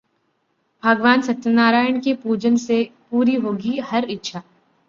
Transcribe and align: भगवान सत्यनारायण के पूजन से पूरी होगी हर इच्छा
भगवान 0.83 1.21
सत्यनारायण 1.21 1.99
के 1.99 2.13
पूजन 2.23 2.55
से 2.57 2.83
पूरी 3.11 3.35
होगी 3.35 3.77
हर 3.83 4.09
इच्छा 4.09 4.41